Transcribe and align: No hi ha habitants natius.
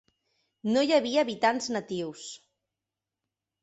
No 0.77 0.83
hi 0.87 0.95
ha 0.95 0.99
habitants 1.21 1.71
natius. 1.79 2.27